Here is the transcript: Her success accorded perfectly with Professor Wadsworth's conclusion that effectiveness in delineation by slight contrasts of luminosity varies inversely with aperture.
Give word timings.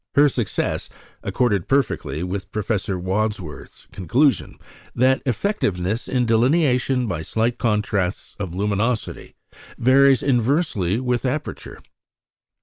Her 0.15 0.29
success 0.29 0.89
accorded 1.21 1.67
perfectly 1.67 2.23
with 2.23 2.51
Professor 2.51 2.97
Wadsworth's 2.97 3.85
conclusion 3.91 4.57
that 4.95 5.21
effectiveness 5.27 6.07
in 6.07 6.25
delineation 6.25 7.05
by 7.05 7.21
slight 7.21 7.59
contrasts 7.59 8.35
of 8.39 8.55
luminosity 8.55 9.35
varies 9.77 10.23
inversely 10.23 10.99
with 10.99 11.23
aperture. 11.23 11.83